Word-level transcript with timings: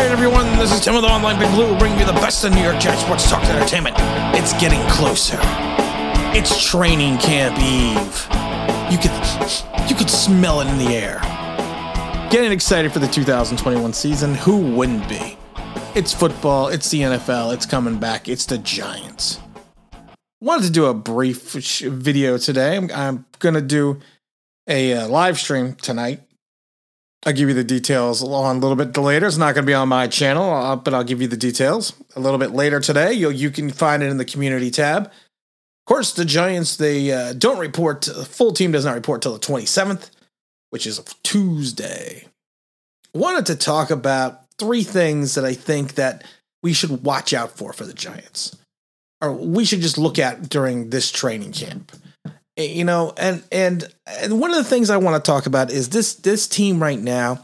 right, 0.00 0.10
everyone, 0.12 0.46
this 0.58 0.72
is 0.72 0.80
Tim 0.80 0.94
with 0.94 1.02
the 1.02 1.10
Online 1.10 1.38
Big 1.38 1.50
Blue, 1.50 1.76
bringing 1.78 1.98
you 1.98 2.06
the 2.06 2.12
best 2.14 2.42
of 2.44 2.52
New 2.54 2.62
York 2.62 2.78
Giants 2.78 3.02
sports 3.02 3.28
talk 3.28 3.42
and 3.44 3.58
entertainment. 3.58 3.94
It's 4.34 4.54
getting 4.54 4.80
closer. 4.88 5.36
It's 6.32 6.64
training 6.64 7.18
camp 7.18 7.58
eve. 7.58 8.26
You 8.90 8.96
could, 8.96 9.90
you 9.90 9.94
could 9.94 10.08
smell 10.08 10.62
it 10.62 10.68
in 10.68 10.78
the 10.78 10.96
air. 10.96 11.20
Getting 12.30 12.50
excited 12.50 12.92
for 12.92 12.98
the 12.98 13.08
2021 13.08 13.92
season. 13.92 14.34
Who 14.36 14.74
wouldn't 14.74 15.06
be? 15.06 15.36
It's 15.94 16.14
football. 16.14 16.68
It's 16.68 16.88
the 16.88 17.02
NFL. 17.02 17.52
It's 17.52 17.66
coming 17.66 17.98
back. 17.98 18.26
It's 18.26 18.46
the 18.46 18.56
Giants. 18.56 19.38
Wanted 20.40 20.66
to 20.66 20.72
do 20.72 20.86
a 20.86 20.94
brief 20.94 21.52
video 21.82 22.38
today. 22.38 22.78
I'm, 22.78 22.90
I'm 22.90 23.26
gonna 23.38 23.60
do 23.60 23.98
a 24.66 24.94
uh, 24.94 25.08
live 25.08 25.38
stream 25.38 25.74
tonight 25.74 26.20
I'll 27.26 27.34
give 27.34 27.48
you 27.48 27.54
the 27.54 27.64
details 27.64 28.22
on 28.22 28.56
a 28.56 28.58
little 28.58 28.76
bit 28.76 28.96
later. 28.96 29.26
It's 29.26 29.36
not 29.36 29.54
going 29.54 29.64
to 29.64 29.70
be 29.70 29.74
on 29.74 29.88
my 29.88 30.06
channel, 30.06 30.54
uh, 30.54 30.76
but 30.76 30.94
I'll 30.94 31.04
give 31.04 31.20
you 31.20 31.28
the 31.28 31.36
details 31.36 31.92
a 32.16 32.20
little 32.20 32.38
bit 32.38 32.52
later 32.52 32.80
today. 32.80 33.12
You 33.12 33.30
you 33.30 33.50
can 33.50 33.70
find 33.70 34.02
it 34.02 34.06
in 34.06 34.16
the 34.16 34.24
community 34.24 34.70
tab. 34.70 35.04
Of 35.06 35.86
course, 35.86 36.14
the 36.14 36.24
Giants 36.24 36.76
they 36.76 37.12
uh, 37.12 37.34
don't 37.34 37.58
report. 37.58 38.02
The 38.02 38.24
full 38.24 38.52
team 38.52 38.72
does 38.72 38.86
not 38.86 38.94
report 38.94 39.20
till 39.20 39.34
the 39.34 39.38
27th, 39.38 40.10
which 40.70 40.86
is 40.86 41.02
Tuesday. 41.22 42.26
Wanted 43.12 43.46
to 43.46 43.56
talk 43.56 43.90
about 43.90 44.42
three 44.58 44.84
things 44.84 45.34
that 45.34 45.44
I 45.44 45.52
think 45.52 45.96
that 45.96 46.24
we 46.62 46.72
should 46.72 47.04
watch 47.04 47.34
out 47.34 47.50
for 47.50 47.74
for 47.74 47.84
the 47.84 47.92
Giants, 47.92 48.56
or 49.20 49.32
we 49.32 49.66
should 49.66 49.80
just 49.80 49.98
look 49.98 50.18
at 50.18 50.48
during 50.48 50.88
this 50.88 51.10
training 51.10 51.52
camp 51.52 51.92
you 52.66 52.84
know 52.84 53.12
and 53.16 53.42
and 53.50 53.92
and 54.06 54.40
one 54.40 54.50
of 54.50 54.56
the 54.56 54.64
things 54.64 54.90
i 54.90 54.96
want 54.96 55.22
to 55.22 55.30
talk 55.30 55.46
about 55.46 55.70
is 55.70 55.88
this 55.90 56.14
this 56.14 56.46
team 56.46 56.82
right 56.82 56.98
now 56.98 57.42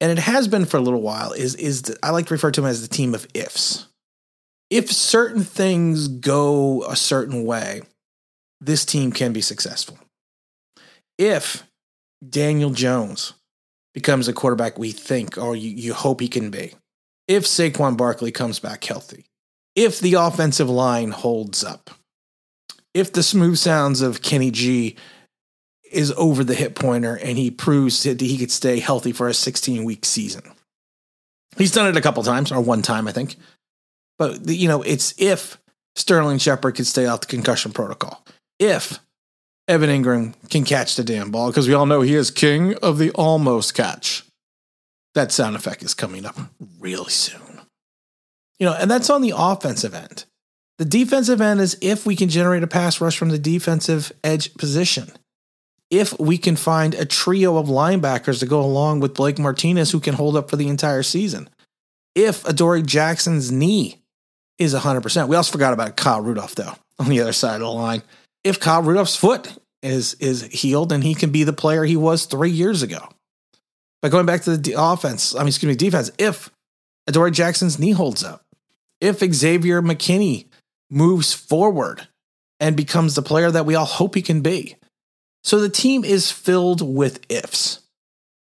and 0.00 0.12
it 0.12 0.18
has 0.18 0.48
been 0.48 0.66
for 0.66 0.76
a 0.76 0.80
little 0.80 1.02
while 1.02 1.32
is 1.32 1.54
is 1.56 1.82
the, 1.82 1.96
i 2.02 2.10
like 2.10 2.26
to 2.26 2.34
refer 2.34 2.50
to 2.50 2.60
them 2.60 2.70
as 2.70 2.82
the 2.82 2.94
team 2.94 3.14
of 3.14 3.26
ifs. 3.34 3.86
If 4.68 4.90
certain 4.90 5.44
things 5.44 6.08
go 6.08 6.84
a 6.84 6.96
certain 6.96 7.44
way 7.44 7.82
this 8.60 8.84
team 8.84 9.12
can 9.12 9.32
be 9.32 9.40
successful. 9.40 9.98
If 11.18 11.64
daniel 12.26 12.70
jones 12.70 13.34
becomes 13.94 14.28
a 14.28 14.32
quarterback 14.32 14.78
we 14.78 14.90
think 14.90 15.38
or 15.38 15.54
you, 15.54 15.70
you 15.70 15.94
hope 15.94 16.20
he 16.20 16.28
can 16.28 16.50
be 16.50 16.72
if 17.28 17.44
saquon 17.44 17.96
barkley 17.96 18.32
comes 18.32 18.58
back 18.58 18.84
healthy 18.84 19.26
if 19.74 20.00
the 20.00 20.14
offensive 20.14 20.70
line 20.70 21.10
holds 21.10 21.62
up 21.62 21.90
if 22.96 23.12
the 23.12 23.22
smooth 23.22 23.58
sounds 23.58 24.00
of 24.00 24.22
Kenny 24.22 24.50
G 24.50 24.96
is 25.92 26.12
over 26.12 26.42
the 26.42 26.54
hip 26.54 26.74
pointer 26.74 27.14
and 27.14 27.36
he 27.36 27.50
proves 27.50 28.02
that 28.04 28.20
he 28.20 28.38
could 28.38 28.50
stay 28.50 28.80
healthy 28.80 29.12
for 29.12 29.28
a 29.28 29.34
16 29.34 29.84
week 29.84 30.06
season. 30.06 30.42
He's 31.58 31.72
done 31.72 31.88
it 31.88 31.96
a 31.96 32.00
couple 32.00 32.22
times, 32.22 32.50
or 32.50 32.60
one 32.60 32.82
time, 32.82 33.06
I 33.06 33.12
think. 33.12 33.36
But, 34.18 34.48
you 34.48 34.66
know, 34.66 34.82
it's 34.82 35.14
if 35.18 35.58
Sterling 35.94 36.38
Shepard 36.38 36.74
could 36.74 36.86
stay 36.86 37.06
off 37.06 37.20
the 37.20 37.26
concussion 37.26 37.72
protocol. 37.72 38.24
If 38.58 38.98
Evan 39.68 39.90
Engram 39.90 40.34
can 40.48 40.64
catch 40.64 40.96
the 40.96 41.04
damn 41.04 41.30
ball, 41.30 41.48
because 41.48 41.68
we 41.68 41.74
all 41.74 41.86
know 41.86 42.00
he 42.00 42.14
is 42.14 42.30
king 42.30 42.74
of 42.76 42.98
the 42.98 43.10
almost 43.10 43.74
catch. 43.74 44.24
That 45.14 45.32
sound 45.32 45.54
effect 45.54 45.82
is 45.82 45.94
coming 45.94 46.24
up 46.24 46.36
really 46.78 47.10
soon. 47.10 47.60
You 48.58 48.66
know, 48.66 48.74
and 48.74 48.90
that's 48.90 49.10
on 49.10 49.20
the 49.20 49.34
offensive 49.36 49.94
end. 49.94 50.24
The 50.78 50.84
defensive 50.84 51.40
end 51.40 51.60
is 51.60 51.78
if 51.80 52.04
we 52.04 52.16
can 52.16 52.28
generate 52.28 52.62
a 52.62 52.66
pass 52.66 53.00
rush 53.00 53.16
from 53.16 53.30
the 53.30 53.38
defensive 53.38 54.12
edge 54.22 54.54
position. 54.54 55.10
If 55.90 56.18
we 56.18 56.36
can 56.36 56.56
find 56.56 56.94
a 56.94 57.04
trio 57.04 57.56
of 57.56 57.66
linebackers 57.66 58.40
to 58.40 58.46
go 58.46 58.60
along 58.60 59.00
with 59.00 59.14
Blake 59.14 59.38
Martinez 59.38 59.92
who 59.92 60.00
can 60.00 60.14
hold 60.14 60.36
up 60.36 60.50
for 60.50 60.56
the 60.56 60.68
entire 60.68 61.02
season. 61.02 61.48
If 62.14 62.44
Adoree 62.44 62.82
Jackson's 62.82 63.52
knee 63.52 64.02
is 64.58 64.74
100%. 64.74 65.28
We 65.28 65.36
also 65.36 65.52
forgot 65.52 65.72
about 65.72 65.96
Kyle 65.96 66.20
Rudolph, 66.20 66.54
though, 66.54 66.74
on 66.98 67.08
the 67.08 67.20
other 67.20 67.32
side 67.32 67.56
of 67.56 67.60
the 67.60 67.70
line. 67.70 68.02
If 68.42 68.60
Kyle 68.60 68.82
Rudolph's 68.82 69.16
foot 69.16 69.56
is, 69.82 70.14
is 70.14 70.42
healed 70.44 70.92
and 70.92 71.04
he 71.04 71.14
can 71.14 71.30
be 71.30 71.44
the 71.44 71.52
player 71.52 71.84
he 71.84 71.96
was 71.96 72.24
three 72.24 72.50
years 72.50 72.82
ago. 72.82 73.08
But 74.02 74.10
going 74.10 74.26
back 74.26 74.42
to 74.42 74.56
the 74.56 74.74
offense, 74.78 75.34
I 75.34 75.40
mean, 75.40 75.48
excuse 75.48 75.68
me, 75.68 75.76
defense, 75.76 76.10
if 76.18 76.50
Adoree 77.06 77.32
Jackson's 77.32 77.78
knee 77.78 77.92
holds 77.92 78.24
up, 78.24 78.42
if 79.00 79.18
Xavier 79.18 79.82
McKinney 79.82 80.46
moves 80.90 81.32
forward 81.32 82.08
and 82.60 82.76
becomes 82.76 83.14
the 83.14 83.22
player 83.22 83.50
that 83.50 83.66
we 83.66 83.74
all 83.74 83.84
hope 83.84 84.14
he 84.14 84.22
can 84.22 84.40
be. 84.40 84.76
So 85.44 85.60
the 85.60 85.68
team 85.68 86.04
is 86.04 86.30
filled 86.30 86.82
with 86.82 87.20
ifs. 87.28 87.80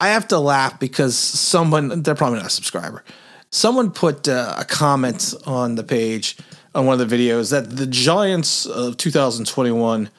I 0.01 0.09
have 0.09 0.29
to 0.29 0.39
laugh 0.39 0.79
because 0.79 1.17
someone, 1.17 2.03
they're 2.03 2.15
probably 2.15 2.39
not 2.39 2.47
a 2.47 2.51
subscriber, 2.51 3.05
someone 3.51 3.91
put 3.91 4.29
uh, 4.29 4.55
a 4.59 4.65
comment 4.65 5.35
on 5.47 5.77
the 5.77 5.85
page 5.85 6.37
on 6.75 6.87
one 6.87 7.01
of 7.01 7.09
the 7.09 7.17
videos 7.17 7.51
that 7.53 7.77
the 7.77 7.87
Giants 7.87 8.67
of 8.67 8.97
2021 8.97 10.11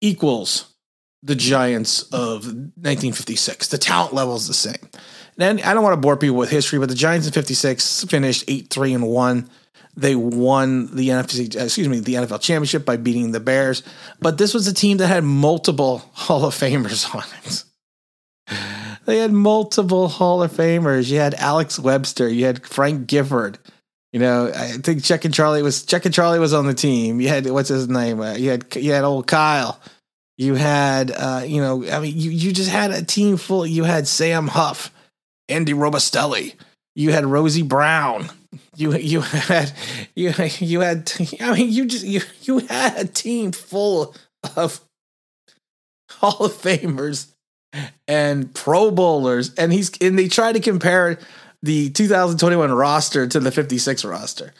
equals 0.00 0.74
the 1.22 1.34
Giants 1.34 2.02
of 2.12 2.44
1956. 2.44 3.68
The 3.68 3.78
talent 3.78 4.12
level 4.12 4.36
is 4.36 4.46
the 4.46 4.54
same. 4.54 4.90
And 5.38 5.60
I 5.62 5.74
don't 5.74 5.82
want 5.82 5.94
to 5.94 6.00
bore 6.00 6.16
people 6.16 6.36
with 6.36 6.50
history, 6.50 6.78
but 6.78 6.90
the 6.90 6.94
Giants 6.94 7.26
in 7.26 7.32
56 7.32 8.04
finished 8.04 8.44
8 8.46 8.68
3 8.68 8.94
and 8.94 9.08
1. 9.08 9.50
They 9.96 10.16
won 10.16 10.94
the 10.94 11.10
NFC, 11.10 11.54
excuse 11.60 11.88
me, 11.88 12.00
the 12.00 12.14
NFL 12.14 12.40
championship 12.40 12.84
by 12.84 12.96
beating 12.96 13.30
the 13.30 13.40
Bears. 13.40 13.82
But 14.20 14.38
this 14.38 14.52
was 14.52 14.66
a 14.66 14.74
team 14.74 14.96
that 14.96 15.06
had 15.06 15.24
multiple 15.24 15.98
Hall 16.12 16.44
of 16.44 16.54
Famers 16.54 17.14
on 17.14 17.24
it. 17.44 17.64
They 19.06 19.18
had 19.18 19.32
multiple 19.32 20.08
Hall 20.08 20.42
of 20.42 20.52
Famers. 20.52 21.10
You 21.10 21.18
had 21.18 21.34
Alex 21.34 21.78
Webster. 21.78 22.28
You 22.28 22.46
had 22.46 22.66
Frank 22.66 23.06
Gifford. 23.06 23.58
You 24.12 24.20
know, 24.20 24.48
I 24.48 24.72
think 24.72 25.02
Chuck 25.02 25.24
and 25.24 25.34
Charlie 25.34 25.62
was 25.62 25.84
Chuck 25.84 26.04
and 26.04 26.14
Charlie 26.14 26.38
was 26.38 26.54
on 26.54 26.66
the 26.66 26.74
team. 26.74 27.20
You 27.20 27.28
had 27.28 27.50
what's 27.50 27.68
his 27.68 27.88
name? 27.88 28.20
Uh, 28.20 28.34
you 28.34 28.50
had 28.50 28.64
you 28.76 28.92
had 28.92 29.04
old 29.04 29.26
Kyle. 29.26 29.80
You 30.38 30.54
had 30.54 31.10
uh, 31.10 31.42
you 31.44 31.60
know, 31.60 31.84
I 31.90 31.98
mean, 32.00 32.16
you 32.16 32.30
you 32.30 32.52
just 32.52 32.70
had 32.70 32.92
a 32.92 33.02
team 33.02 33.36
full. 33.36 33.66
You 33.66 33.84
had 33.84 34.06
Sam 34.06 34.46
Huff, 34.46 34.92
Andy 35.48 35.72
Robustelli. 35.72 36.54
You 36.94 37.10
had 37.10 37.26
Rosie 37.26 37.62
Brown 37.62 38.30
you 38.76 38.94
you 38.96 39.20
had 39.20 39.72
you 40.14 40.32
you 40.58 40.80
had 40.80 41.12
I 41.40 41.54
mean 41.54 41.70
you 41.70 41.86
just 41.86 42.04
you 42.04 42.20
you 42.42 42.58
had 42.60 42.98
a 42.98 43.04
team 43.06 43.52
full 43.52 44.14
of 44.56 44.80
Hall 46.10 46.46
of 46.46 46.52
Famers 46.52 47.28
and 48.06 48.54
Pro 48.54 48.90
Bowlers, 48.90 49.52
and 49.54 49.72
he's 49.72 49.90
and 50.00 50.18
they 50.18 50.28
try 50.28 50.52
to 50.52 50.60
compare 50.60 51.18
the 51.62 51.90
2021 51.90 52.72
roster 52.72 53.26
to 53.26 53.40
the 53.40 53.50
56 53.50 54.04
roster. 54.04 54.52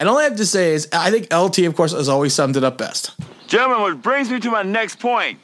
And 0.00 0.08
all 0.08 0.18
I 0.18 0.24
have 0.24 0.36
to 0.36 0.46
say 0.46 0.74
is, 0.74 0.88
I 0.92 1.10
think 1.10 1.32
LT, 1.32 1.60
of 1.60 1.76
course, 1.76 1.92
has 1.92 2.08
always 2.08 2.34
summed 2.34 2.56
it 2.56 2.64
up 2.64 2.78
best. 2.78 3.12
Gentlemen, 3.46 3.80
what 3.82 4.02
brings 4.02 4.30
me 4.30 4.40
to 4.40 4.50
my 4.50 4.62
next 4.62 4.98
point: 4.98 5.38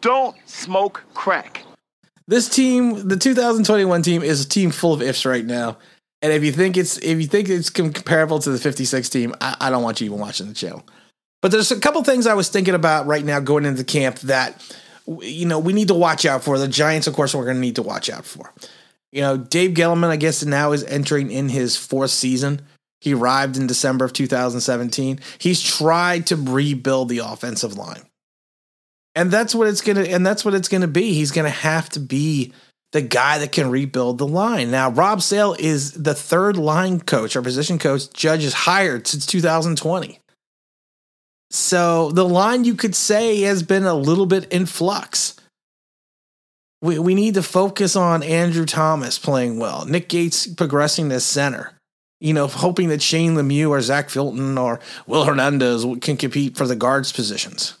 don't 0.00 0.36
smoke 0.46 1.02
crack. 1.14 1.62
This 2.28 2.48
team, 2.48 3.08
the 3.08 3.16
2021 3.16 4.02
team, 4.02 4.22
is 4.22 4.44
a 4.44 4.48
team 4.48 4.70
full 4.70 4.92
of 4.92 5.00
ifs 5.00 5.24
right 5.24 5.44
now. 5.44 5.78
And 6.22 6.32
if 6.32 6.42
you 6.42 6.52
think 6.52 6.76
it's 6.76 6.98
if 6.98 7.20
you 7.20 7.26
think 7.26 7.48
it's 7.48 7.70
comparable 7.70 8.38
to 8.40 8.50
the 8.50 8.58
56 8.58 9.08
team, 9.08 9.34
I, 9.40 9.56
I 9.60 9.70
don't 9.70 9.82
want 9.82 10.00
you 10.00 10.06
even 10.06 10.18
watching 10.18 10.48
the 10.48 10.54
channel. 10.54 10.84
But 11.42 11.52
there's 11.52 11.70
a 11.70 11.78
couple 11.78 12.02
things 12.02 12.26
I 12.26 12.34
was 12.34 12.48
thinking 12.48 12.74
about 12.74 13.06
right 13.06 13.24
now 13.24 13.40
going 13.40 13.66
into 13.66 13.84
camp 13.84 14.18
that 14.20 14.76
you 15.20 15.46
know 15.46 15.58
we 15.58 15.72
need 15.72 15.88
to 15.88 15.94
watch 15.94 16.24
out 16.24 16.42
for. 16.42 16.58
The 16.58 16.68
Giants, 16.68 17.06
of 17.06 17.14
course, 17.14 17.34
we're 17.34 17.44
going 17.44 17.56
to 17.56 17.60
need 17.60 17.76
to 17.76 17.82
watch 17.82 18.10
out 18.10 18.24
for. 18.24 18.52
You 19.12 19.20
know, 19.20 19.36
Dave 19.36 19.72
Gettleman, 19.72 20.08
I 20.08 20.16
guess, 20.16 20.44
now 20.44 20.72
is 20.72 20.84
entering 20.84 21.30
in 21.30 21.48
his 21.48 21.76
fourth 21.76 22.10
season. 22.10 22.62
He 23.00 23.14
arrived 23.14 23.56
in 23.56 23.66
December 23.66 24.04
of 24.04 24.12
2017. 24.12 25.20
He's 25.38 25.62
tried 25.62 26.26
to 26.26 26.36
rebuild 26.36 27.08
the 27.08 27.18
offensive 27.18 27.76
line. 27.76 28.02
And 29.14 29.30
that's 29.30 29.54
what 29.54 29.68
it's 29.68 29.80
going 29.80 29.96
to 29.96 30.10
and 30.10 30.26
that's 30.26 30.44
what 30.44 30.54
it's 30.54 30.68
going 30.68 30.80
to 30.80 30.88
be. 30.88 31.12
He's 31.12 31.30
going 31.30 31.44
to 31.44 31.50
have 31.50 31.88
to 31.90 32.00
be 32.00 32.52
the 32.96 33.02
guy 33.02 33.36
that 33.36 33.52
can 33.52 33.68
rebuild 33.68 34.16
the 34.16 34.26
line. 34.26 34.70
Now, 34.70 34.88
Rob 34.88 35.20
Sale 35.20 35.54
is 35.58 35.92
the 35.92 36.14
third 36.14 36.56
line 36.56 36.98
coach 36.98 37.36
or 37.36 37.42
position 37.42 37.78
coach 37.78 38.10
Judge 38.10 38.42
has 38.42 38.54
hired 38.54 39.06
since 39.06 39.26
2020. 39.26 40.18
So 41.50 42.10
the 42.10 42.24
line 42.24 42.64
you 42.64 42.74
could 42.74 42.94
say 42.94 43.42
has 43.42 43.62
been 43.62 43.84
a 43.84 43.92
little 43.92 44.24
bit 44.24 44.50
in 44.50 44.64
flux. 44.64 45.36
We, 46.80 46.98
we 46.98 47.14
need 47.14 47.34
to 47.34 47.42
focus 47.42 47.96
on 47.96 48.22
Andrew 48.22 48.64
Thomas 48.64 49.18
playing 49.18 49.58
well, 49.58 49.84
Nick 49.84 50.08
Gates 50.08 50.46
progressing 50.46 51.12
as 51.12 51.26
center. 51.26 51.74
You 52.18 52.32
know, 52.32 52.46
hoping 52.46 52.88
that 52.88 53.02
Shane 53.02 53.34
Lemieux 53.34 53.68
or 53.68 53.82
Zach 53.82 54.08
Fulton 54.08 54.56
or 54.56 54.80
Will 55.06 55.24
Hernandez 55.24 55.84
can 56.00 56.16
compete 56.16 56.56
for 56.56 56.66
the 56.66 56.76
guards 56.76 57.12
positions. 57.12 57.76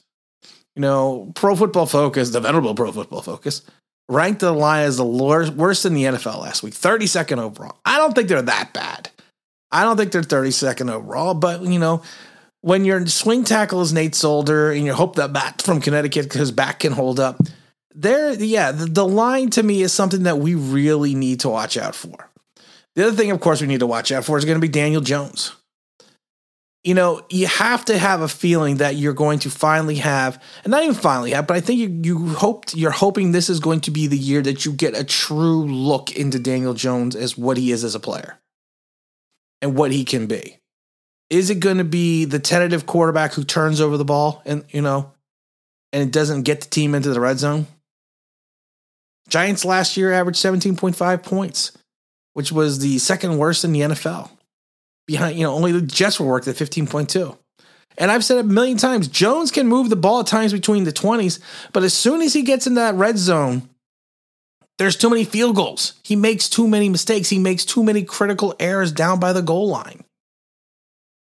You 0.74 0.82
know, 0.82 1.32
Pro 1.34 1.56
Football 1.56 1.86
Focus, 1.86 2.30
the 2.30 2.40
venerable 2.40 2.74
Pro 2.74 2.92
Football 2.92 3.22
Focus, 3.22 3.62
ranked 4.08 4.40
the 4.40 4.52
line 4.52 4.84
as 4.84 4.96
the 4.96 5.04
worst 5.04 5.84
in 5.84 5.94
the 5.94 6.04
NFL 6.04 6.40
last 6.40 6.62
week, 6.62 6.74
32nd 6.74 7.38
overall. 7.38 7.78
I 7.84 7.98
don't 7.98 8.14
think 8.14 8.28
they're 8.28 8.42
that 8.42 8.72
bad. 8.72 9.10
I 9.70 9.82
don't 9.82 9.96
think 9.96 10.12
they're 10.12 10.22
32nd 10.22 10.90
overall, 10.90 11.34
but 11.34 11.62
you 11.62 11.78
know, 11.78 12.02
when 12.60 12.84
your 12.84 13.06
swing 13.06 13.44
tackle 13.44 13.82
is 13.82 13.92
Nate 13.92 14.14
Solder 14.14 14.70
and 14.70 14.84
you 14.84 14.94
hope 14.94 15.16
that 15.16 15.32
Matt 15.32 15.62
from 15.62 15.80
Connecticut 15.80 16.24
because 16.24 16.50
back 16.50 16.80
can 16.80 16.92
hold 16.92 17.20
up, 17.20 17.40
there, 17.94 18.32
yeah, 18.34 18.72
the, 18.72 18.86
the 18.86 19.06
line 19.06 19.50
to 19.50 19.62
me 19.62 19.82
is 19.82 19.92
something 19.92 20.24
that 20.24 20.38
we 20.38 20.54
really 20.54 21.14
need 21.14 21.40
to 21.40 21.48
watch 21.48 21.76
out 21.76 21.94
for. 21.94 22.30
The 22.94 23.06
other 23.06 23.16
thing, 23.16 23.30
of 23.30 23.40
course, 23.40 23.60
we 23.60 23.66
need 23.66 23.80
to 23.80 23.86
watch 23.86 24.12
out 24.12 24.24
for 24.24 24.38
is 24.38 24.44
going 24.44 24.56
to 24.56 24.66
be 24.66 24.68
Daniel 24.68 25.00
Jones. 25.00 25.54
You 26.86 26.94
know, 26.94 27.22
you 27.30 27.48
have 27.48 27.84
to 27.86 27.98
have 27.98 28.20
a 28.20 28.28
feeling 28.28 28.76
that 28.76 28.94
you're 28.94 29.12
going 29.12 29.40
to 29.40 29.50
finally 29.50 29.96
have, 29.96 30.40
and 30.62 30.70
not 30.70 30.84
even 30.84 30.94
finally 30.94 31.32
have, 31.32 31.48
but 31.48 31.56
I 31.56 31.60
think 31.60 31.80
you 31.80 31.88
you 31.88 32.28
hoped 32.28 32.76
you're 32.76 32.92
hoping 32.92 33.32
this 33.32 33.50
is 33.50 33.58
going 33.58 33.80
to 33.80 33.90
be 33.90 34.06
the 34.06 34.16
year 34.16 34.40
that 34.42 34.64
you 34.64 34.72
get 34.72 34.96
a 34.96 35.02
true 35.02 35.64
look 35.64 36.14
into 36.14 36.38
Daniel 36.38 36.74
Jones 36.74 37.16
as 37.16 37.36
what 37.36 37.56
he 37.56 37.72
is 37.72 37.82
as 37.82 37.96
a 37.96 38.00
player 38.00 38.38
and 39.60 39.74
what 39.74 39.90
he 39.90 40.04
can 40.04 40.28
be. 40.28 40.58
Is 41.28 41.50
it 41.50 41.58
going 41.58 41.78
to 41.78 41.84
be 41.84 42.24
the 42.24 42.38
tentative 42.38 42.86
quarterback 42.86 43.32
who 43.32 43.42
turns 43.42 43.80
over 43.80 43.96
the 43.96 44.04
ball 44.04 44.40
and 44.46 44.64
you 44.70 44.80
know, 44.80 45.10
and 45.92 46.04
it 46.04 46.12
doesn't 46.12 46.42
get 46.42 46.60
the 46.60 46.70
team 46.70 46.94
into 46.94 47.12
the 47.12 47.20
red 47.20 47.40
zone? 47.40 47.66
Giants 49.28 49.64
last 49.64 49.96
year 49.96 50.12
averaged 50.12 50.38
17.5 50.38 51.24
points, 51.24 51.76
which 52.34 52.52
was 52.52 52.78
the 52.78 52.98
second 52.98 53.38
worst 53.38 53.64
in 53.64 53.72
the 53.72 53.80
NFL. 53.80 54.30
Behind, 55.06 55.38
you 55.38 55.44
know, 55.44 55.54
only 55.54 55.72
the 55.72 55.82
Jets 55.82 56.18
were 56.18 56.26
worked 56.26 56.48
at 56.48 56.56
15.2. 56.56 57.36
And 57.98 58.10
I've 58.10 58.24
said 58.24 58.38
it 58.38 58.40
a 58.40 58.44
million 58.44 58.76
times 58.76 59.08
Jones 59.08 59.50
can 59.50 59.68
move 59.68 59.88
the 59.88 59.96
ball 59.96 60.20
at 60.20 60.26
times 60.26 60.52
between 60.52 60.84
the 60.84 60.92
20s, 60.92 61.38
but 61.72 61.82
as 61.82 61.94
soon 61.94 62.20
as 62.20 62.34
he 62.34 62.42
gets 62.42 62.66
in 62.66 62.74
that 62.74 62.94
red 62.94 63.16
zone, 63.16 63.68
there's 64.78 64.96
too 64.96 65.08
many 65.08 65.24
field 65.24 65.56
goals. 65.56 65.94
He 66.04 66.16
makes 66.16 66.48
too 66.48 66.68
many 66.68 66.88
mistakes. 66.88 67.30
He 67.30 67.38
makes 67.38 67.64
too 67.64 67.82
many 67.82 68.02
critical 68.02 68.54
errors 68.60 68.92
down 68.92 69.18
by 69.18 69.32
the 69.32 69.40
goal 69.40 69.68
line. 69.68 70.04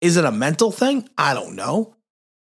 Is 0.00 0.16
it 0.16 0.24
a 0.24 0.32
mental 0.32 0.72
thing? 0.72 1.08
I 1.18 1.34
don't 1.34 1.54
know. 1.54 1.94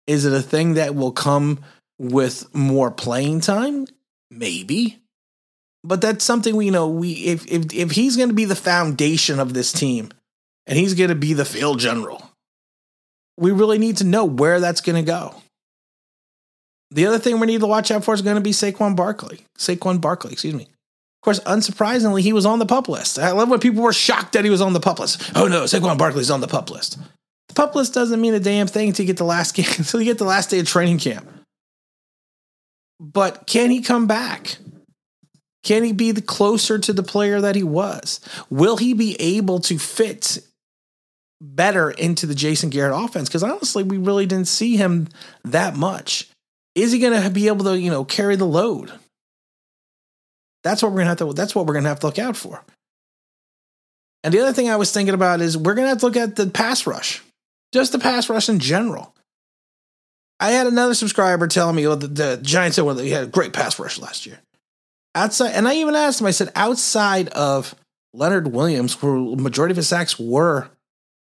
Is 0.06 0.24
it 0.24 0.32
a 0.32 0.42
thing 0.42 0.74
that 0.74 0.94
will 0.94 1.12
come 1.12 1.60
with 1.98 2.54
more 2.54 2.90
playing 2.90 3.40
time? 3.40 3.86
Maybe. 4.30 4.98
But 5.82 6.00
that's 6.00 6.24
something 6.24 6.54
we 6.54 6.70
know 6.70 6.88
we 6.88 7.12
if 7.12 7.46
if 7.46 7.72
if 7.72 7.90
he's 7.92 8.16
going 8.16 8.28
to 8.28 8.34
be 8.34 8.44
the 8.44 8.56
foundation 8.56 9.38
of 9.38 9.54
this 9.54 9.72
team 9.72 10.10
and 10.68 10.78
he's 10.78 10.94
going 10.94 11.08
to 11.08 11.16
be 11.16 11.32
the 11.32 11.44
field 11.44 11.80
general. 11.80 12.30
We 13.36 13.50
really 13.50 13.78
need 13.78 13.96
to 13.96 14.04
know 14.04 14.24
where 14.24 14.60
that's 14.60 14.80
going 14.80 14.96
to 14.96 15.10
go. 15.10 15.34
The 16.90 17.06
other 17.06 17.18
thing 17.18 17.40
we 17.40 17.46
need 17.46 17.60
to 17.60 17.66
watch 17.66 17.90
out 17.90 18.04
for 18.04 18.14
is 18.14 18.22
going 18.22 18.36
to 18.36 18.42
be 18.42 18.50
Saquon 18.50 18.94
Barkley. 18.94 19.40
Saquon 19.58 20.00
Barkley, 20.00 20.32
excuse 20.32 20.54
me. 20.54 20.64
Of 20.64 21.22
course, 21.22 21.40
unsurprisingly, 21.40 22.20
he 22.20 22.32
was 22.32 22.46
on 22.46 22.58
the 22.58 22.66
pup 22.66 22.88
list. 22.88 23.18
I 23.18 23.32
love 23.32 23.48
when 23.48 23.60
people 23.60 23.82
were 23.82 23.92
shocked 23.92 24.32
that 24.34 24.44
he 24.44 24.50
was 24.50 24.60
on 24.60 24.72
the 24.72 24.80
pup 24.80 24.98
list. 24.98 25.32
Oh 25.34 25.48
no, 25.48 25.64
Saquon 25.64 25.98
Barkley's 25.98 26.30
on 26.30 26.40
the 26.40 26.46
pup 26.46 26.70
list. 26.70 26.98
The 27.48 27.54
pup 27.54 27.74
list 27.74 27.92
doesn't 27.92 28.20
mean 28.20 28.34
a 28.34 28.40
damn 28.40 28.66
thing 28.66 28.88
until 28.88 29.04
you 29.04 29.08
get 29.08 29.16
the 29.16 29.24
last 29.24 29.54
game, 29.54 29.66
until 29.78 30.00
you 30.00 30.06
get 30.06 30.18
the 30.18 30.24
last 30.24 30.50
day 30.50 30.60
of 30.60 30.66
training 30.66 30.98
camp. 30.98 31.28
But 33.00 33.46
can 33.46 33.70
he 33.70 33.80
come 33.80 34.06
back? 34.06 34.58
Can 35.64 35.84
he 35.84 35.92
be 35.92 36.12
the 36.12 36.22
closer 36.22 36.78
to 36.78 36.92
the 36.92 37.02
player 37.02 37.40
that 37.40 37.56
he 37.56 37.62
was? 37.62 38.20
Will 38.48 38.76
he 38.76 38.94
be 38.94 39.16
able 39.20 39.60
to 39.60 39.78
fit 39.78 40.38
better 41.40 41.90
into 41.90 42.26
the 42.26 42.34
Jason 42.34 42.70
Garrett 42.70 42.94
offense? 42.96 43.28
Because 43.28 43.42
honestly, 43.42 43.82
we 43.82 43.98
really 43.98 44.26
didn't 44.26 44.48
see 44.48 44.76
him 44.76 45.08
that 45.44 45.76
much. 45.76 46.28
Is 46.74 46.92
he 46.92 46.98
going 46.98 47.20
to 47.20 47.30
be 47.30 47.48
able 47.48 47.64
to, 47.64 47.78
you 47.78 47.90
know, 47.90 48.04
carry 48.04 48.36
the 48.36 48.44
load? 48.44 48.92
That's 50.64 50.82
what 50.82 50.92
we're 50.92 50.98
gonna 50.98 51.08
have 51.10 51.18
to. 51.18 51.32
That's 51.32 51.54
what 51.54 51.66
we're 51.66 51.74
gonna 51.74 51.88
have 51.88 52.00
to 52.00 52.06
look 52.06 52.18
out 52.18 52.36
for. 52.36 52.62
And 54.24 54.34
the 54.34 54.40
other 54.40 54.52
thing 54.52 54.68
I 54.68 54.76
was 54.76 54.92
thinking 54.92 55.14
about 55.14 55.40
is 55.40 55.56
we're 55.56 55.74
gonna 55.74 55.88
have 55.88 55.98
to 55.98 56.06
look 56.06 56.16
at 56.16 56.36
the 56.36 56.48
pass 56.48 56.86
rush, 56.86 57.22
just 57.72 57.92
the 57.92 57.98
pass 57.98 58.28
rush 58.28 58.48
in 58.48 58.58
general. 58.58 59.14
I 60.40 60.50
had 60.50 60.66
another 60.66 60.94
subscriber 60.94 61.46
telling 61.48 61.76
me, 61.76 61.86
well, 61.86 61.96
the, 61.96 62.06
the 62.06 62.38
Giants 62.42 62.76
said, 62.76 62.84
well, 62.84 62.94
they 62.94 63.08
had 63.08 63.24
a 63.24 63.28
great 63.28 63.52
pass 63.52 63.78
rush 63.78 63.98
last 63.98 64.26
year. 64.26 64.38
Outside, 65.14 65.52
and 65.52 65.66
I 65.66 65.74
even 65.74 65.96
asked 65.96 66.20
him, 66.20 66.26
I 66.28 66.32
said, 66.32 66.52
outside 66.54 67.28
of 67.30 67.74
Leonard 68.12 68.48
Williams, 68.48 69.00
where 69.02 69.14
majority 69.14 69.72
of 69.72 69.76
his 69.76 69.88
sacks 69.88 70.18
were 70.18 70.68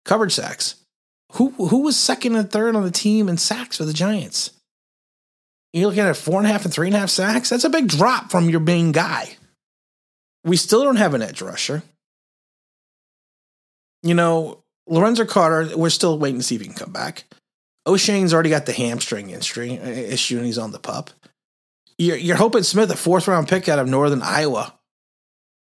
coverage 0.04 0.32
sacks, 0.32 0.76
who 1.32 1.50
who 1.50 1.82
was 1.82 1.96
second 1.96 2.36
and 2.36 2.50
third 2.50 2.76
on 2.76 2.82
the 2.82 2.90
team 2.90 3.28
in 3.28 3.36
sacks 3.36 3.76
for 3.76 3.84
the 3.84 3.92
Giants? 3.92 4.50
You're 5.72 5.88
looking 5.88 6.04
at 6.04 6.16
four 6.16 6.38
and 6.38 6.46
a 6.46 6.52
half 6.52 6.64
and 6.64 6.72
three 6.72 6.86
and 6.86 6.96
a 6.96 7.00
half 7.00 7.10
sacks. 7.10 7.50
That's 7.50 7.64
a 7.64 7.70
big 7.70 7.88
drop 7.88 8.30
from 8.30 8.48
your 8.48 8.60
main 8.60 8.92
guy. 8.92 9.36
We 10.44 10.56
still 10.56 10.84
don't 10.84 10.96
have 10.96 11.14
an 11.14 11.22
edge 11.22 11.42
rusher. 11.42 11.82
You 14.02 14.14
know, 14.14 14.62
Lorenzo 14.86 15.24
Carter, 15.24 15.76
we're 15.76 15.90
still 15.90 16.18
waiting 16.18 16.38
to 16.38 16.44
see 16.44 16.54
if 16.54 16.60
he 16.60 16.68
can 16.68 16.76
come 16.76 16.92
back. 16.92 17.24
Oshane's 17.86 18.32
already 18.32 18.50
got 18.50 18.66
the 18.66 18.72
hamstring 18.72 19.30
injury 19.30 19.72
issue 19.72 20.36
and 20.36 20.46
he's 20.46 20.58
on 20.58 20.70
the 20.70 20.78
pup. 20.78 21.10
You're, 21.98 22.16
you're 22.16 22.36
hoping 22.36 22.62
Smith, 22.62 22.90
a 22.90 22.96
fourth 22.96 23.28
round 23.28 23.48
pick 23.48 23.68
out 23.68 23.78
of 23.78 23.88
Northern 23.88 24.22
Iowa, 24.22 24.74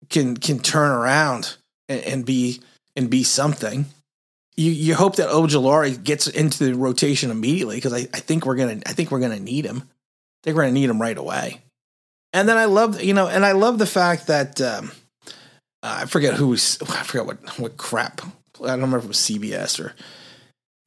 can 0.08 0.36
can 0.36 0.58
turn 0.58 0.90
around 0.90 1.56
and, 1.88 2.00
and 2.02 2.24
be 2.24 2.60
and 2.96 3.10
be 3.10 3.24
something. 3.24 3.86
You 4.58 4.72
you 4.72 4.94
hope 4.96 5.16
that 5.16 5.28
Ojulari 5.28 6.02
gets 6.02 6.26
into 6.26 6.64
the 6.64 6.74
rotation 6.74 7.30
immediately 7.30 7.76
because 7.76 7.92
I, 7.92 8.08
I 8.12 8.18
think 8.18 8.44
we're 8.44 8.56
gonna 8.56 8.80
I 8.84 8.92
think 8.92 9.12
we're 9.12 9.20
gonna 9.20 9.38
need 9.38 9.64
him. 9.64 9.82
I 9.86 10.40
think 10.42 10.56
we're 10.56 10.64
gonna 10.64 10.72
need 10.72 10.90
him 10.90 11.00
right 11.00 11.16
away. 11.16 11.60
And 12.32 12.48
then 12.48 12.58
I 12.58 12.64
love 12.64 13.00
you 13.00 13.14
know, 13.14 13.28
and 13.28 13.46
I 13.46 13.52
love 13.52 13.78
the 13.78 13.86
fact 13.86 14.26
that 14.26 14.60
um, 14.60 14.90
I 15.84 16.06
forget 16.06 16.34
who 16.34 16.48
was 16.48 16.76
I 16.88 17.04
forget 17.04 17.24
what 17.24 17.58
what 17.60 17.76
crap 17.76 18.20
I 18.20 18.66
don't 18.66 18.80
remember 18.80 18.98
if 18.98 19.04
it 19.04 19.08
was 19.08 19.18
CBS 19.18 19.78
or 19.78 19.94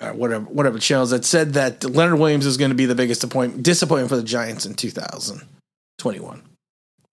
uh, 0.01 0.11
whatever 0.11 0.43
whatever 0.43 0.77
channels 0.77 1.11
that 1.11 1.23
said 1.23 1.53
that 1.53 1.85
Leonard 1.85 2.19
Williams 2.19 2.45
is 2.45 2.57
going 2.57 2.71
to 2.71 2.75
be 2.75 2.85
the 2.85 2.93
biggest 2.93 3.21
disappointment 3.21 3.63
disappointment 3.63 4.09
for 4.09 4.17
the 4.17 4.23
Giants 4.23 4.65
in 4.65 4.73
2021. 4.73 6.41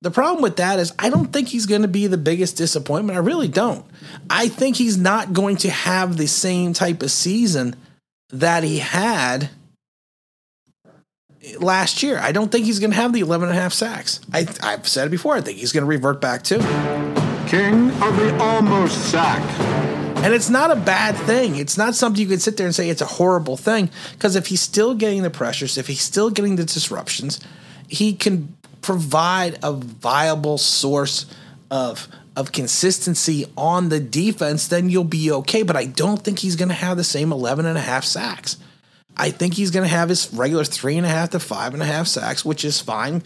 The 0.01 0.11
problem 0.11 0.43
with 0.43 0.57
that 0.57 0.79
is 0.79 0.93
I 0.99 1.11
don't 1.11 1.33
think 1.33 1.49
he's 1.49 1.67
going 1.67 1.83
to 1.83 1.89
be 1.89 2.07
the 2.07 2.17
biggest 2.17 2.57
disappointment. 2.57 3.17
I 3.17 3.21
really 3.21 3.49
don't. 3.49 3.85
I 4.31 4.49
think 4.49 4.77
he's 4.77 4.97
not 4.97 5.33
going 5.33 5.57
to 5.59 5.71
have 5.71 6.17
the 6.17 6.29
same 6.29 6.73
type 6.73 7.03
of 7.03 7.11
season 7.11 7.75
that 8.31 8.63
he 8.63 8.79
had 8.79 9.51
last 11.59 12.03
year. 12.03 12.19
I 12.19 12.31
don't 12.31 12.53
think 12.53 12.67
he's 12.67 12.79
going 12.79 12.91
to 12.91 12.97
have 12.97 13.13
the 13.13 13.21
11 13.21 13.49
and 13.49 13.59
a 13.59 13.61
half 13.61 13.73
sacks. 13.73 14.21
I, 14.33 14.47
I've 14.63 14.87
said 14.87 15.09
it 15.09 15.11
before. 15.11 15.35
I 15.35 15.41
think 15.41 15.59
he's 15.59 15.73
going 15.73 15.83
to 15.83 15.89
revert 15.89 16.21
back 16.21 16.43
to 16.45 16.59
King 17.49 17.91
of 18.03 18.17
the 18.17 18.37
almost 18.41 19.11
sack. 19.11 19.43
And 20.19 20.35
it's 20.35 20.51
not 20.51 20.71
a 20.71 20.77
bad 20.77 21.17
thing. 21.17 21.57
It's 21.57 21.79
not 21.79 21.95
something 21.95 22.21
you 22.21 22.29
can 22.29 22.41
sit 22.41 22.57
there 22.57 22.67
and 22.67 22.75
say 22.75 22.91
it's 22.91 23.01
a 23.01 23.07
horrible 23.07 23.57
thing. 23.57 23.89
Because 24.13 24.37
if 24.37 24.49
he's 24.49 24.61
still 24.61 24.95
getting 24.95 25.23
the 25.23 25.31
pressures, 25.31 25.79
if 25.79 25.87
he's 25.87 26.03
still 26.03 26.31
getting 26.31 26.57
the 26.57 26.65
disruptions, 26.65 27.41
he 27.89 28.13
can 28.13 28.55
provide 28.81 29.59
a 29.63 29.73
viable 29.73 30.59
source 30.59 31.27
of 31.71 32.09
of 32.37 32.53
consistency 32.53 33.47
on 33.57 33.89
the 33.89 33.99
defense, 33.99 34.69
then 34.69 34.89
you'll 34.89 35.03
be 35.03 35.33
okay. 35.33 35.65
But 35.65 35.75
I 35.75 35.87
don't 35.87 36.23
think 36.23 36.39
he's 36.39 36.55
going 36.55 36.69
to 36.69 36.75
have 36.75 36.97
the 36.97 37.03
same 37.03 37.33
11 37.33 37.67
and 37.67 37.77
a 37.77 37.81
half 37.81 38.05
sacks. 38.05 38.59
I 39.17 39.31
think 39.31 39.55
he's 39.55 39.73
going 39.73 39.83
to 39.83 39.93
have 39.93 40.09
his 40.09 40.33
regular 40.33 40.63
three 40.63 40.97
and 40.97 41.05
a 41.05 41.09
half 41.09 41.31
to 41.31 41.41
five 41.41 41.75
and 41.75 41.83
a 41.83 41.87
half 41.87 42.07
sacks, 42.07 42.45
which 42.45 42.65
is 42.65 42.81
fine. 42.81 43.25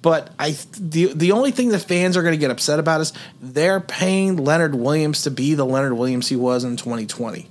But 0.00 0.30
I 0.38 0.56
the 0.78 1.12
the 1.12 1.32
only 1.32 1.50
thing 1.50 1.70
the 1.70 1.78
fans 1.80 2.16
are 2.16 2.22
going 2.22 2.34
to 2.34 2.38
get 2.38 2.52
upset 2.52 2.78
about 2.78 3.00
is 3.00 3.12
they're 3.40 3.80
paying 3.80 4.36
Leonard 4.36 4.76
Williams 4.76 5.22
to 5.22 5.32
be 5.32 5.54
the 5.54 5.66
Leonard 5.66 5.94
Williams 5.94 6.28
he 6.28 6.36
was 6.36 6.62
in 6.62 6.76
2020. 6.76 7.50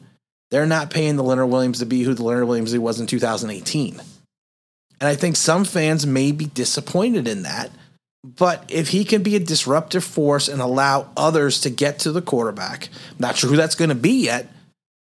They're 0.50 0.66
not 0.66 0.90
paying 0.90 1.18
the 1.18 1.24
Leonard 1.24 1.50
Williams 1.50 1.80
to 1.80 1.86
be 1.86 2.04
who 2.04 2.14
the 2.14 2.24
Leonard 2.24 2.48
Williams 2.48 2.72
he 2.72 2.78
was 2.78 3.02
in 3.02 3.08
2018. 3.08 4.02
And 5.02 5.08
I 5.08 5.16
think 5.16 5.36
some 5.36 5.66
fans 5.66 6.06
may 6.06 6.32
be 6.32 6.46
disappointed 6.46 7.28
in 7.28 7.42
that. 7.42 7.72
But 8.24 8.70
if 8.72 8.90
he 8.90 9.04
can 9.04 9.24
be 9.24 9.36
a 9.36 9.40
disruptive 9.40 10.04
force 10.04 10.48
and 10.48 10.62
allow 10.62 11.10
others 11.18 11.62
to 11.62 11.72
get 11.72 12.00
to 12.00 12.12
the 12.12 12.22
quarterback, 12.22 12.90
not 13.18 13.36
sure 13.36 13.50
who 13.50 13.56
that's 13.56 13.74
going 13.74 13.90
to 13.90 13.96
be 13.96 14.26
yet, 14.26 14.48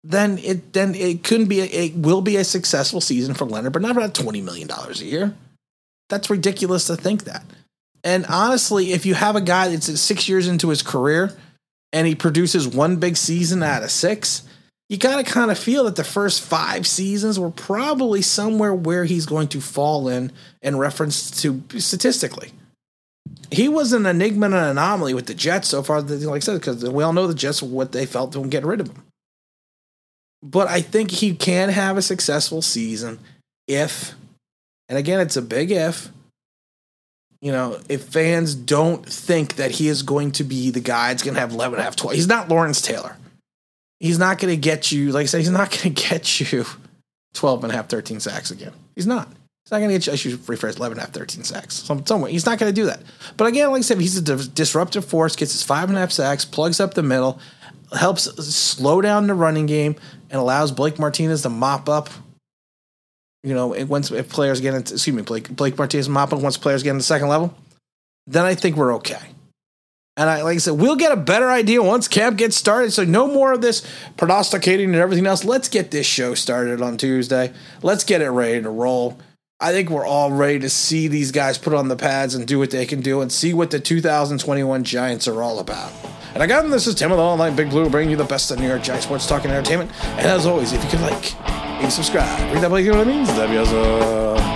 then 0.03 0.37
it 0.39 0.73
then 0.73 0.93
it 0.93 1.23
couldn't 1.23 1.47
be 1.47 1.61
a, 1.61 1.65
it 1.65 1.95
will 1.95 2.21
be 2.21 2.35
a 2.35 2.43
successful 2.43 2.99
season 2.99 3.33
for 3.33 3.45
Leonard, 3.45 3.71
but 3.71 3.81
not 3.81 3.95
about 3.95 4.13
twenty 4.13 4.41
million 4.41 4.67
dollars 4.67 4.99
a 5.01 5.05
year. 5.05 5.33
That's 6.09 6.29
ridiculous 6.29 6.87
to 6.87 6.97
think 6.97 7.23
that. 7.23 7.43
And 8.03 8.25
honestly, 8.27 8.91
if 8.91 9.05
you 9.05 9.15
have 9.15 9.37
a 9.37 9.41
guy 9.41 9.69
that's 9.69 9.99
six 9.99 10.27
years 10.27 10.47
into 10.47 10.69
his 10.69 10.83
career 10.83 11.31
and 11.93 12.05
he 12.05 12.13
produces 12.15 12.67
one 12.67 12.97
big 12.97 13.15
season 13.17 13.63
out 13.63 13.81
of 13.81 13.89
six, 13.89 14.43
you 14.89 14.98
got 14.98 15.18
to 15.18 15.24
kind 15.24 15.50
of 15.50 15.58
feel 15.58 15.86
that 15.86 15.96
the 15.96 16.04
first 16.04 16.42
five 16.42 16.86
seasons 16.86 17.39
were 17.39 17.50
probably 17.50 18.22
somewhere 18.22 18.74
where 18.74 19.06
he's 19.06 19.25
going 19.25 19.48
to 19.50 19.62
fall 19.62 20.08
in 20.08 20.32
in 20.62 20.77
reference 20.77 21.42
to 21.42 21.63
statistically. 21.77 22.51
He 23.51 23.68
was 23.68 23.94
an 23.94 24.06
enigma 24.06 24.48
and 24.48 24.56
an 24.56 24.63
anomaly 24.63 25.13
with 25.13 25.25
the 25.25 25.34
Jets 25.34 25.70
so 25.70 25.82
far, 25.82 26.01
like 26.01 26.36
I 26.36 26.39
said, 26.39 26.60
because 26.60 26.84
we 26.88 27.04
all 27.04 27.13
know 27.13 27.27
the 27.27 27.34
Jets 27.34 27.63
what 27.63 27.92
they 27.92 28.06
felt 28.06 28.36
when 28.36 28.50
getting 28.50 28.70
rid 28.70 28.82
of 28.82 28.89
him. 28.89 29.04
But 30.44 30.68
I 30.68 30.82
think 30.82 31.10
he 31.10 31.34
can 31.34 31.70
have 31.70 31.98
a 31.98 32.04
successful 32.04 32.62
season 32.62 33.20
if 33.68 34.13
and 34.88 34.98
again, 34.98 35.20
it's 35.20 35.38
a 35.38 35.42
big 35.42 35.72
if. 35.72 36.10
You 37.42 37.51
know, 37.51 37.80
if 37.89 38.04
fans 38.04 38.56
don't 38.56 39.06
think 39.06 39.56
that 39.56 39.72
he 39.72 39.88
is 39.88 40.04
going 40.04 40.32
to 40.34 40.44
be 40.44 40.72
the 40.72 40.80
guy 40.80 41.10
that's 41.10 41.24
going 41.24 41.36
to 41.36 41.39
have 41.39 41.51
11 41.51 41.75
and 41.75 41.82
a 41.82 41.84
half, 41.84 41.96
12. 41.96 42.15
He's 42.15 42.27
not 42.27 42.50
Lawrence 42.50 42.82
Taylor. 42.82 43.18
He's 44.05 44.19
not 44.19 44.38
going 44.38 44.53
to 44.53 44.57
get 44.57 44.91
you, 44.91 45.12
like 45.12 45.24
I 45.24 45.25
said, 45.25 45.39
he's 45.39 45.50
not 45.50 45.71
going 45.71 45.95
to 45.95 46.09
get 46.09 46.39
you 46.39 46.63
12 47.33 47.63
and 47.63 47.74
a 47.74 47.75
half, 47.75 47.89
13 47.89 48.19
sacks 48.19 48.51
again. 48.51 48.71
He's 48.95 49.07
not. 49.07 49.27
He's 49.27 49.71
not 49.71 49.79
going 49.79 49.89
to 49.89 49.95
get 49.95 50.05
you, 50.05 50.13
I 50.13 50.15
should 50.15 50.33
rephrase, 50.41 50.77
11 50.77 50.91
and 50.91 51.00
a 51.00 51.01
half, 51.01 51.09
13 51.12 51.43
sacks. 51.43 51.74
Some, 51.74 52.05
somewhere. 52.05 52.29
He's 52.29 52.45
not 52.45 52.59
going 52.59 52.71
to 52.71 52.81
do 52.81 52.85
that. 52.85 53.01
But 53.35 53.47
again, 53.47 53.71
like 53.71 53.79
I 53.79 53.81
said, 53.81 54.00
he's 54.00 54.15
a 54.15 54.47
disruptive 54.47 55.05
force, 55.05 55.35
gets 55.35 55.53
his 55.53 55.63
five 55.63 55.89
and 55.89 55.97
a 55.97 56.01
half 56.01 56.12
sacks, 56.12 56.45
plugs 56.45 56.79
up 56.79 56.93
the 56.93 57.01
middle. 57.01 57.39
helps 57.91 58.25
slow 58.45 59.01
down 59.01 59.25
the 59.25 59.33
running 59.33 59.65
game 59.65 59.95
and 60.29 60.39
allows 60.39 60.71
Blake 60.71 61.00
Martinez 61.00 61.41
to 61.41 61.50
mop 61.50 61.89
up. 61.89 62.09
You 63.43 63.55
know, 63.55 63.74
it- 63.74 63.85
once 63.85 64.12
if 64.12 64.29
players 64.29 64.62
get 64.62 64.75
into 64.75 64.93
excuse 64.93 65.15
me, 65.15 65.24
Blake 65.24 65.50
Blake 65.55 65.77
Martinez 65.79 66.07
mop 66.09 66.31
up 66.31 66.41
once 66.41 66.57
players 66.57 66.83
get 66.83 66.91
into 66.91 67.00
the 67.00 67.03
second 67.03 67.29
level, 67.29 67.55
then 68.27 68.45
I 68.45 68.53
think 68.53 68.75
we're 68.75 68.93
okay. 68.95 69.21
And 70.17 70.29
I 70.29 70.43
like 70.43 70.55
I 70.55 70.60
said, 70.60 70.74
we'll 70.74 70.95
get 70.95 71.12
a 71.12 71.17
better 71.17 71.50
idea 71.50 71.84
once 71.84 72.07
camp 72.07 72.38
gets 72.38 72.55
started. 72.55 72.91
So 72.91 73.03
no 73.03 73.27
more 73.27 73.51
of 73.51 73.62
this 73.62 73.86
prognosticating 74.15 74.88
and 74.88 74.95
everything 74.95 75.27
else. 75.27 75.43
Let's 75.43 75.67
get 75.67 75.91
this 75.91 76.05
show 76.05 76.36
started 76.36 76.81
on 76.81 76.98
Tuesday. 76.98 77.51
Let's 77.81 78.03
get 78.03 78.22
it 78.22 78.29
ready 78.29 78.62
to 78.62 78.69
roll. 78.69 79.17
I 79.60 79.72
think 79.72 79.89
we're 79.89 80.05
all 80.05 80.31
ready 80.31 80.60
to 80.60 80.69
see 80.69 81.07
these 81.07 81.31
guys 81.31 81.57
put 81.57 81.74
on 81.74 81.88
the 81.88 81.95
pads 81.95 82.36
and 82.36 82.48
do 82.48 82.60
what 82.60 82.72
they 82.72 82.86
can 82.86 83.01
do 83.01 83.22
and 83.22 83.31
see 83.31 83.53
what 83.53 83.72
the 83.72 83.79
2021 83.79 84.84
Giants 84.84 85.27
are 85.27 85.41
all 85.41 85.60
about. 85.60 85.91
And 86.34 86.43
again, 86.43 86.69
this 86.69 86.88
is 86.88 86.95
Tim 86.95 87.12
with 87.12 87.19
Online 87.19 87.55
Big 87.55 87.69
Blue, 87.69 87.89
bringing 87.89 88.12
you 88.12 88.17
the 88.17 88.25
best 88.25 88.51
of 88.51 88.60
New 88.60 88.67
York 88.67 88.84
Giants 88.84 89.05
sports 89.05 89.25
talk 89.25 89.45
and 89.45 89.53
entertainment. 89.53 89.91
And 90.03 90.27
as 90.27 90.45
always, 90.45 90.74
if 90.74 90.84
you 90.84 90.89
could 90.89 91.01
like, 91.01 91.34
maybe 91.79 91.89
subscribe, 91.89 92.53
read 92.53 92.62
that, 92.62 92.69
what 92.69 92.84
that 92.84 93.07
means, 93.07 93.29
that'd 93.29 93.50
be 93.50 93.57
awesome. 93.57 94.54